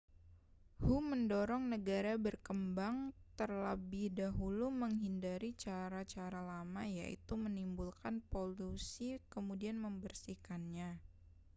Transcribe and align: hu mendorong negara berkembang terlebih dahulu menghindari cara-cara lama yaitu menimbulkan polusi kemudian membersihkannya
hu 0.85 0.97
mendorong 1.09 1.65
negara 1.73 2.13
berkembang 2.25 2.97
terlebih 3.39 4.05
dahulu 4.21 4.67
menghindari 4.81 5.49
cara-cara 5.63 6.39
lama 6.51 6.81
yaitu 6.99 7.33
menimbulkan 7.45 8.15
polusi 8.33 9.09
kemudian 9.33 9.77
membersihkannya 9.85 10.89